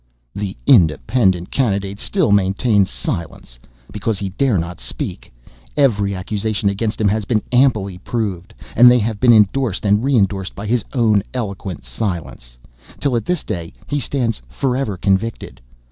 [0.33, 3.59] The independent candidate still maintains silence.
[3.91, 5.31] Because he dare not speak.
[5.77, 10.55] Every accusation against him has been amply proved, and they have been indorsed and reindorsed
[10.55, 12.57] by his own eloquent silence,
[12.99, 15.61] till at this day he stands forever convicted.